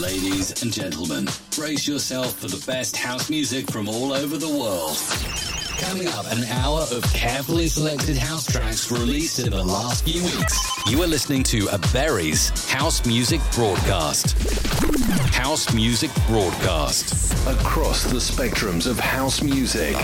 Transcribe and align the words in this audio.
Ladies 0.00 0.62
and 0.62 0.72
gentlemen, 0.72 1.28
brace 1.54 1.86
yourself 1.86 2.38
for 2.38 2.48
the 2.48 2.64
best 2.66 2.96
house 2.96 3.28
music 3.28 3.70
from 3.70 3.86
all 3.86 4.14
over 4.14 4.38
the 4.38 4.48
world. 4.48 4.96
Coming 5.78 6.08
up, 6.08 6.24
an 6.32 6.42
hour 6.44 6.86
of 6.90 7.02
carefully 7.12 7.66
selected 7.66 8.16
house 8.16 8.50
tracks 8.50 8.90
released 8.90 9.40
in 9.40 9.50
the 9.50 9.62
last 9.62 10.04
few 10.04 10.22
weeks. 10.22 10.90
You 10.90 11.02
are 11.02 11.06
listening 11.06 11.42
to 11.44 11.68
a 11.70 11.78
Berry's 11.92 12.48
House 12.70 13.04
Music 13.04 13.42
Broadcast. 13.54 14.38
House 15.34 15.70
Music 15.74 16.10
Broadcast. 16.26 17.34
Across 17.46 18.04
the 18.04 18.20
spectrums 18.20 18.86
of 18.86 18.98
house 18.98 19.42
music. 19.42 19.96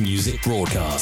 Music 0.00 0.42
broadcast. 0.42 0.99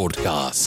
Broadcast. 0.00 0.59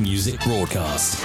Music 0.00 0.40
Broadcast. 0.40 1.21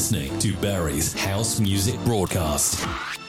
Listening 0.00 0.38
to 0.38 0.56
Berry's 0.62 1.12
House 1.12 1.60
Music 1.60 2.02
Broadcast. 2.06 3.19